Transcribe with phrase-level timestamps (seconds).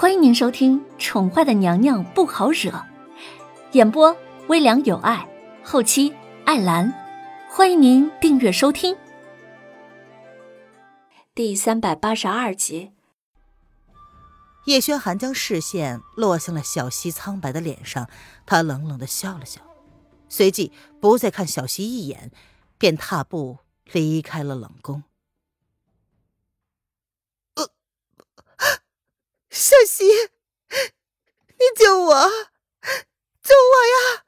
[0.00, 2.70] 欢迎您收听《宠坏的娘娘不好惹》，
[3.72, 5.28] 演播微凉有爱，
[5.64, 6.14] 后期
[6.44, 6.94] 艾兰。
[7.50, 8.96] 欢迎您订阅收听。
[11.34, 12.92] 第三百八十二集，
[14.66, 18.08] 叶轩寒将视线落向了小溪苍白的脸上，
[18.46, 19.60] 他冷冷的笑了笑，
[20.28, 20.70] 随即
[21.00, 22.30] 不再看小溪一眼，
[22.78, 23.58] 便踏步
[23.90, 25.02] 离开了冷宫。
[29.58, 30.04] 小溪，
[31.48, 32.28] 你救我，
[33.42, 34.24] 救我呀！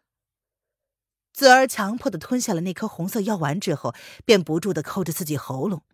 [1.32, 3.94] 子儿强迫的吞下了那颗红色药丸之后，
[4.24, 5.84] 便不住的抠着自己喉咙，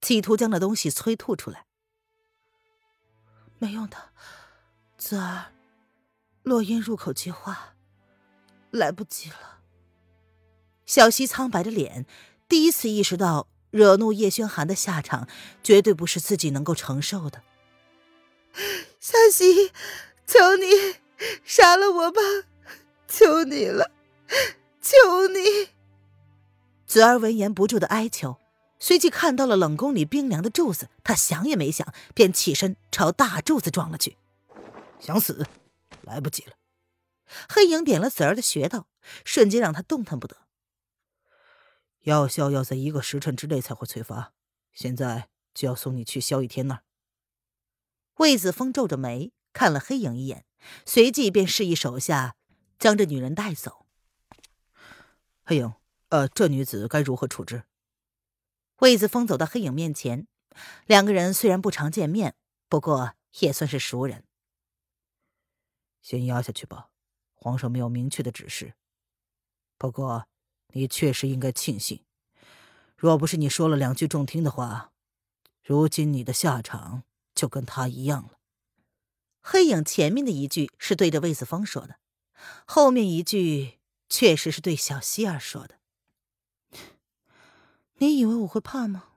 [0.00, 1.66] 企图将那东西催吐出来。
[3.58, 3.98] 没用的，
[4.96, 5.52] 子儿，
[6.42, 7.74] 落音入口即化，
[8.70, 9.60] 来不及了。
[10.86, 12.06] 小溪苍白的脸，
[12.48, 15.28] 第一次意识到惹怒叶轩寒的下场，
[15.62, 17.42] 绝对不是自己能够承受的。
[19.00, 19.72] 小溪，
[20.26, 20.96] 求你
[21.44, 22.20] 杀了我吧！
[23.08, 23.90] 求你了，
[24.80, 25.68] 求你！
[26.86, 28.38] 子儿闻言不住的哀求，
[28.78, 34.16] 随即看到了冷宫里冰凉的柱子，他想也没想，便起身朝大柱子撞了去。
[34.98, 35.46] 想死，
[36.02, 36.52] 来不及了！
[37.48, 38.86] 黑影点了子儿的穴道，
[39.24, 40.36] 瞬间让他动弹不得。
[42.02, 44.32] 药效要在一个时辰之内才会催发，
[44.72, 46.82] 现在就要送你去萧逸天那儿。
[48.16, 50.46] 魏子峰皱着眉看了黑影一眼，
[50.84, 52.36] 随即便示意手下
[52.78, 53.86] 将这女人带走。
[55.44, 55.74] 黑影，
[56.08, 57.64] 呃，这女子该如何处置？
[58.78, 60.26] 魏子峰走到黑影面前，
[60.86, 62.34] 两个人虽然不常见面，
[62.68, 64.24] 不过也算是熟人。
[66.00, 66.88] 先压下去吧，
[67.34, 68.74] 皇上没有明确的指示。
[69.76, 70.26] 不过，
[70.68, 72.04] 你确实应该庆幸，
[72.96, 74.92] 若不是你说了两句中听的话，
[75.62, 77.02] 如今你的下场。
[77.36, 78.40] 就跟他一样了。
[79.40, 82.00] 黑影前面的一句是对着魏子峰说的，
[82.66, 85.78] 后面一句确实是对小希儿说的。
[87.98, 89.12] 你以为我会怕吗？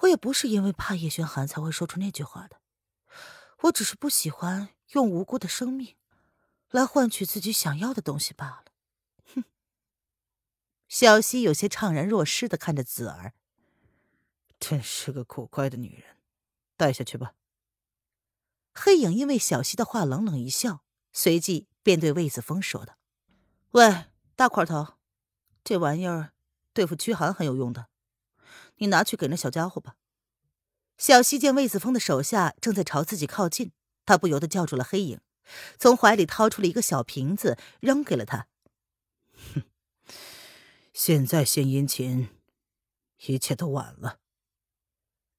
[0.00, 2.60] 我也不是因为怕叶轩寒才会说出那句话的，
[3.62, 5.96] 我只是不喜欢用无辜的生命
[6.70, 8.64] 来换取自己想要的东西罢了。
[9.34, 9.44] 哼。
[10.86, 13.32] 小希有些怅然若失的看着子儿，
[14.60, 16.15] 真是个古怪的女人。
[16.76, 17.34] 带下去吧。
[18.74, 22.98] 黑影因为小溪的话冷冷一笑，随即便对魏子峰说道
[23.72, 24.04] ：“喂，
[24.34, 24.94] 大块头，
[25.64, 26.32] 这玩意儿
[26.74, 27.88] 对付驱寒很有用的，
[28.76, 29.96] 你拿去给那小家伙吧。”
[30.98, 33.72] 小溪见魏子峰的手下正在朝自己靠近，
[34.04, 35.20] 他不由得叫住了黑影，
[35.78, 38.46] 从怀里掏出了一个小瓶子，扔给了他。
[39.54, 39.62] 哼，
[40.92, 42.28] 现在献殷勤，
[43.26, 44.20] 一切都晚了。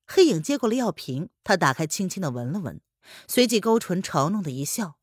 [0.07, 2.79] 黑影接过了药瓶，他打开，轻轻的闻了闻，
[3.27, 4.97] 随即勾唇嘲弄的一笑，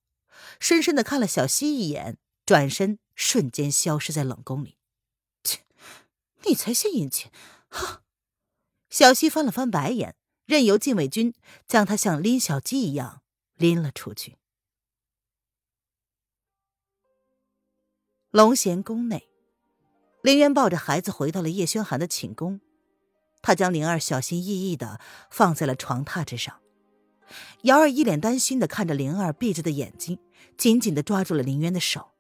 [0.59, 4.79] 深深的看了小溪一眼，转身瞬间消失在冷宫里。
[5.43, 5.61] 切，
[6.47, 7.31] 你才献殷勤！
[7.69, 8.03] 哈！
[8.89, 10.17] 小溪翻了翻白眼，
[10.47, 11.35] 任由禁卫军
[11.67, 13.23] 将他像拎小鸡一样
[13.57, 14.39] 拎了出去。
[18.31, 19.29] 龙贤宫内，
[20.23, 22.61] 林渊抱着孩子回到了叶轩寒的寝宫。
[23.47, 24.99] 他将灵儿小心翼翼的
[25.31, 26.61] 放在了床榻之上，
[27.65, 30.19] 瑶儿一脸担心的看着灵儿闭着的眼睛，
[30.57, 32.13] 紧紧的抓住了林渊的手。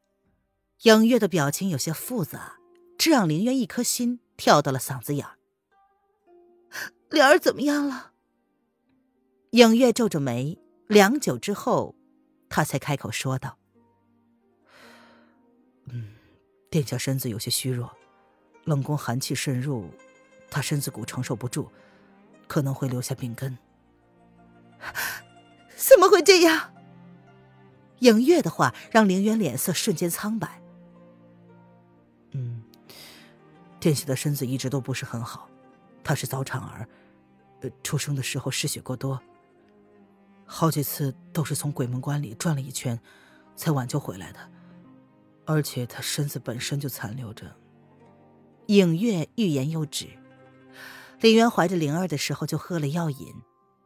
[0.82, 2.58] 影月的表情有些复杂，
[2.98, 5.38] 这让林渊一颗心跳到了嗓子眼儿。
[7.08, 8.12] 灵儿怎么样了？
[9.52, 10.58] 影月皱着眉，
[10.88, 11.94] 良久之后，
[12.50, 13.56] 他才开口说道
[15.88, 16.16] ：“嗯，
[16.68, 17.90] 殿下身子有些虚弱，
[18.64, 19.88] 冷宫寒气渗入。”
[20.54, 21.68] 他身子骨承受不住，
[22.46, 23.58] 可能会留下病根。
[25.74, 26.72] 怎么会这样？
[27.98, 30.62] 影月的话让凌渊脸色瞬间苍白。
[32.30, 32.62] 嗯，
[33.80, 35.48] 殿下的身子一直都不是很好，
[36.04, 36.88] 他是早产儿，
[37.62, 39.20] 呃，出生的时候失血过多，
[40.46, 42.96] 好几次都是从鬼门关里转了一圈，
[43.56, 44.38] 才挽救回来的。
[45.46, 47.52] 而且他身子本身就残留着。
[48.68, 50.06] 影月欲言又止。
[51.20, 53.34] 林渊怀着灵儿的时候就喝了药引，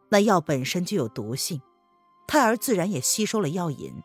[0.09, 1.61] 那药本身就有毒性，
[2.27, 4.03] 胎儿自然也吸收了药引，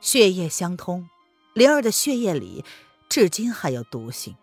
[0.00, 1.08] 血液相通，
[1.52, 2.64] 灵儿的血液里
[3.08, 4.36] 至今还有毒性。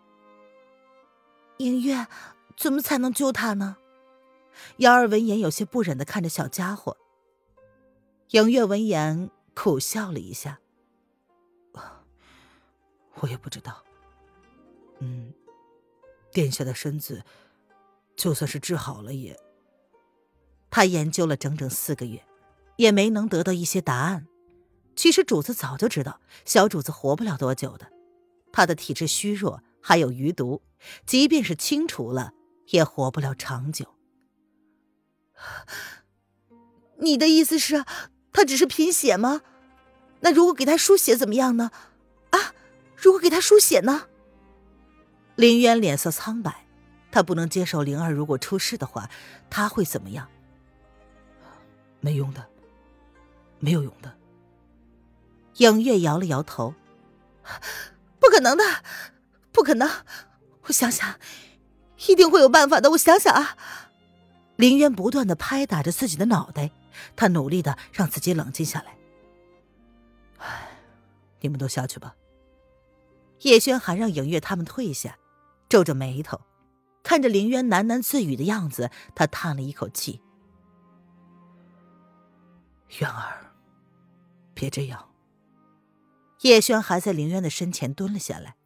[1.58, 2.06] 影月，
[2.56, 3.76] 怎么才能救他呢？
[4.78, 6.96] 瑶儿闻言有些不忍的看着小家伙。
[8.30, 10.60] 影月闻言苦笑了一下，
[13.20, 13.82] 我也不知道。
[15.00, 15.32] 嗯，
[16.32, 17.24] 殿下的身子。
[18.22, 19.36] 就算是治好了，也……
[20.70, 22.24] 他研究了整整四个月，
[22.76, 24.28] 也没能得到一些答案。
[24.94, 27.88] 其实主子早就知道小主子活不了多久的，
[28.52, 30.62] 他的体质虚弱，还有余毒，
[31.04, 32.32] 即便是清除了，
[32.68, 33.86] 也活不了长久。
[36.98, 37.84] 你的意思是，
[38.32, 39.42] 他只是贫血吗？
[40.20, 41.72] 那如果给他输血怎么样呢？
[42.30, 42.54] 啊，
[42.96, 44.06] 如果给他输血呢？
[45.34, 46.68] 林渊脸色苍白，
[47.12, 49.08] 他不能接受灵儿如果出事的话，
[49.48, 50.26] 他会怎么样？
[52.00, 52.44] 没用的，
[53.60, 54.12] 没有用的。
[55.58, 56.74] 影月摇了摇头，
[58.18, 58.64] 不可能的，
[59.52, 59.88] 不可能！
[60.62, 61.20] 我想想，
[62.08, 62.92] 一定会有办法的。
[62.92, 63.56] 我想想啊。
[64.56, 66.70] 林渊不断的拍打着自己的脑袋，
[67.14, 68.96] 他努力的让自己冷静下来。
[70.38, 70.68] 唉，
[71.40, 72.14] 你们都下去吧。
[73.40, 75.18] 叶轩寒让影月他们退下，
[75.68, 76.40] 皱着眉头，
[77.02, 80.20] 看着林渊喃喃自语的样子，他叹了一口气
[83.00, 83.52] ：“渊儿，
[84.54, 85.10] 别这样。”
[86.42, 88.56] 叶轩还在林渊的身前蹲了下来。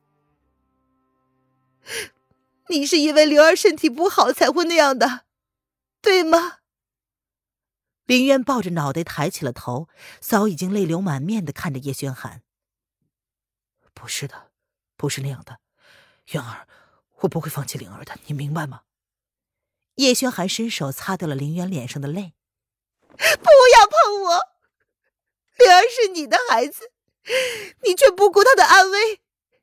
[2.68, 5.26] 你是因为灵儿身体不好才会那样的，
[6.00, 6.58] 对吗？
[8.06, 9.88] 林渊抱着脑袋抬起了头，
[10.20, 12.42] 早已经泪流满面的看着叶轩寒。
[13.94, 14.50] 不是的，
[14.96, 15.60] 不是那样的，
[16.32, 16.66] 渊儿，
[17.20, 18.82] 我不会放弃灵儿的，你明白吗？
[19.96, 22.34] 叶轩寒伸手擦掉了林渊脸上的泪。
[23.08, 24.40] 不要碰我，
[25.58, 26.92] 灵儿是你的孩子。
[27.84, 29.16] 你却不顾他的安危，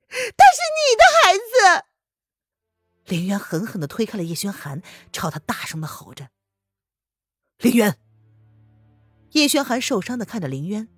[0.09, 1.85] 他是你的孩子。
[3.05, 6.29] 林渊狠狠的推开了叶轩寒，朝他大声的吼着
[7.59, 7.97] ：“林渊！”
[9.31, 10.89] 叶轩寒受伤的看着林渊：“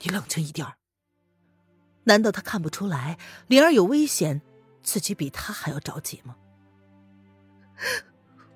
[0.00, 0.74] 你冷静一点
[2.04, 3.18] 难道他看不出来
[3.48, 4.42] 灵儿有危险，
[4.86, 6.36] 自己比他还要着急吗？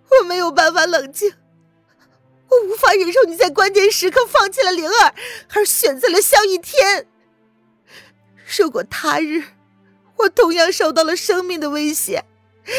[0.09, 1.35] 我没有办法冷静。
[2.49, 5.15] 我无法忍受你在关键时刻放弃了灵儿，
[5.55, 7.09] 而选择了萧逸天。
[8.57, 9.43] 如果他日
[10.19, 12.25] 我同样受到了生命的威胁，
[12.65, 12.71] 你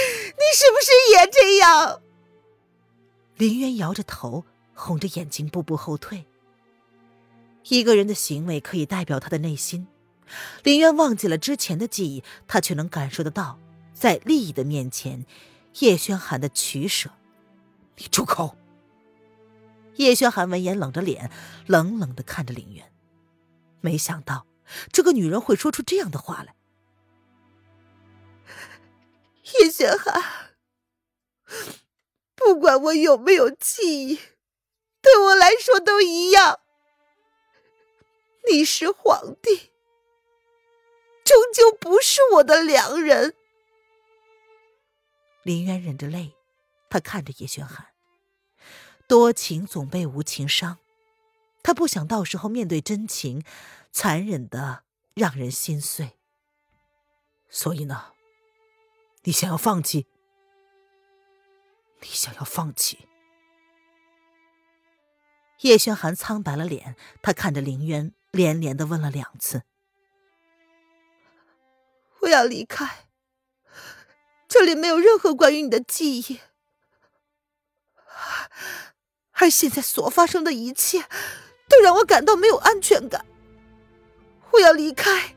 [0.56, 2.02] 是不是也这样？
[3.36, 6.26] 林渊摇着头，红着眼睛，步步后退。
[7.68, 9.88] 一个人的行为可以代表他的内心。
[10.64, 13.60] 林渊忘记了之前的记忆，他却能感受得到，
[13.94, 15.26] 在利益的面前，
[15.80, 17.10] 叶轩寒的取舍。
[17.98, 18.56] 你住口！
[19.96, 21.30] 叶轩寒闻言冷着脸，
[21.68, 22.92] 冷冷的看着林渊。
[23.82, 24.48] 没想到
[24.92, 26.56] 这个女人会说出这样的话来。
[29.60, 30.24] 叶轩寒，
[32.36, 34.20] 不管我有没有记忆，
[35.02, 36.60] 对我来说都一样。
[38.50, 39.71] 你是皇帝，
[41.24, 43.36] 终究不是我的良人。
[45.44, 46.36] 林渊忍着泪，
[46.90, 47.88] 他看着叶轩寒。
[49.08, 50.78] 多情总被无情伤，
[51.64, 53.44] 他不想到时候面对真情，
[53.92, 54.84] 残忍的
[55.14, 56.18] 让人心碎。
[57.50, 58.14] 所以呢，
[59.24, 60.08] 你想要放弃？
[62.02, 63.08] 你想要放弃？
[65.62, 69.64] 叶轩寒苍白了脸，他看着林渊，连连的问了两次
[72.32, 73.08] ：“要离开，
[74.48, 76.40] 这里没有任何关于你的记忆。”
[79.34, 81.06] 而现在所发生的一切，
[81.68, 83.26] 都让我感到没有安全感。
[84.52, 85.36] 我要离开。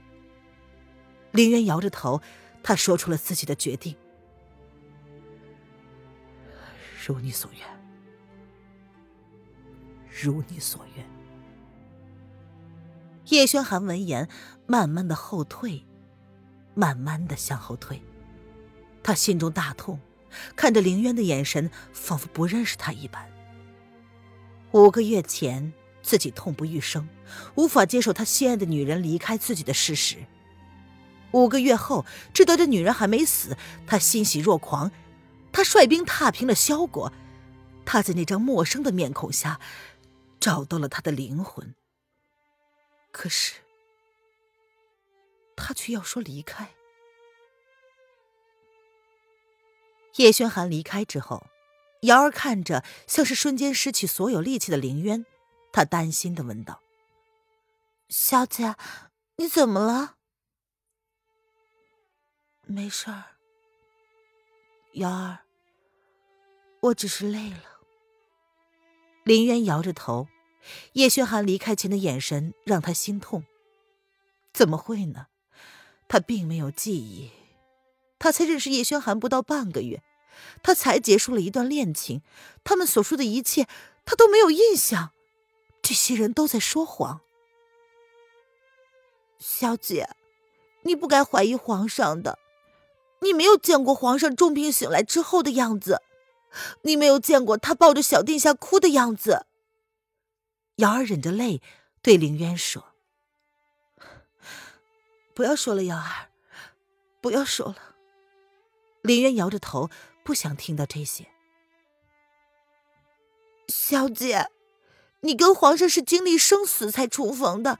[1.30, 2.20] 林渊摇着头，
[2.62, 3.96] 他说出了自己的决定。
[7.06, 7.66] 如你所愿，
[10.22, 11.06] 如你所愿。
[13.26, 14.28] 叶轩寒闻言，
[14.66, 15.86] 慢慢的后退，
[16.74, 18.02] 慢慢的向后退。
[19.02, 20.00] 他心中大痛，
[20.56, 23.30] 看着林渊的眼神，仿佛不认识他一般。
[24.72, 27.08] 五个月前，自己痛不欲生，
[27.54, 30.16] 无法接受他心爱的女人离开自己的事实。
[31.32, 34.90] 五个月后，知道这女人还没死，他欣喜若狂。
[35.52, 37.12] 他率兵踏平了萧国，
[37.84, 39.60] 他在那张陌生的面孔下，
[40.40, 41.74] 找到了他的灵魂。
[43.12, 43.54] 可是，
[45.56, 46.74] 他却要说离开。
[50.16, 51.46] 叶轩寒离开之后。
[52.04, 55.24] 瑶儿看着像是瞬间失去所有力气的凌渊，
[55.72, 56.82] 他担心的问道
[58.10, 58.76] ：“小姐，
[59.36, 60.16] 你怎么了
[62.68, 63.38] ？”“没事儿。”
[65.00, 65.46] 瑶儿，
[66.80, 67.80] 我只是累了。
[69.22, 70.28] 林渊摇着头，
[70.92, 73.46] 叶轩寒离开前的眼神让他心痛。
[74.52, 75.28] 怎么会呢？
[76.08, 77.30] 他并没有记忆，
[78.18, 80.02] 他才认识叶轩寒不到半个月。
[80.64, 82.20] 他才结束了一段恋情，
[82.64, 83.68] 他们所说的一切，
[84.04, 85.12] 他都没有印象。
[85.80, 87.20] 这些人都在说谎。
[89.38, 90.08] 小姐，
[90.82, 92.38] 你不该怀疑皇上的。
[93.20, 96.02] 你没有见过皇上重病醒来之后的样子，
[96.82, 99.46] 你没有见过他抱着小殿下哭的样子。
[100.76, 101.62] 瑶儿忍着泪
[102.02, 102.93] 对凌渊说
[105.34, 106.30] ：“不要说了，瑶儿，
[107.20, 107.96] 不要说了。”
[109.02, 109.90] 林渊摇着头，
[110.22, 111.26] 不想听到这些。
[113.68, 114.48] 小姐，
[115.20, 117.78] 你跟皇上是经历生死才重逢的，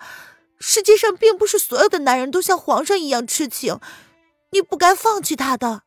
[0.58, 3.80] 世界上并不是所有的男人都像皇上一样痴情。
[4.50, 5.82] 你不该放弃他的。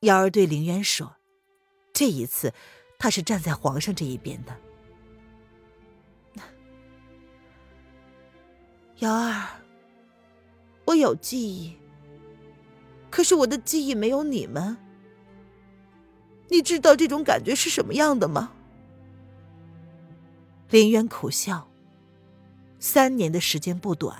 [0.00, 1.16] 瑶儿对林渊说
[1.92, 2.52] ：“这一次，
[2.98, 4.56] 他是站在皇上这一边的。
[8.98, 9.60] ”瑶儿，
[10.88, 11.76] 我有记忆，
[13.10, 14.74] 可是我的记忆没有你们。
[16.48, 18.52] 你知道这种感觉是什么样的吗？
[20.70, 21.68] 林渊苦笑。
[22.80, 24.16] 三年的时间不短。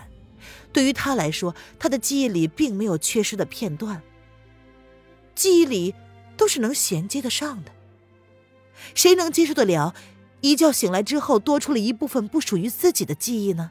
[0.71, 4.03] 对于他来说，他的记忆里并没有缺失的片段。
[5.35, 5.95] 记忆里
[6.37, 7.73] 都是能衔接得上的。
[8.95, 9.95] 谁能接受得了
[10.43, 13.71] 一觉醒来之后多出了一部分不属于自己的记忆呢？